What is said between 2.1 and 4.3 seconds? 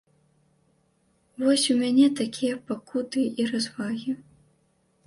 такія пакуты і развагі.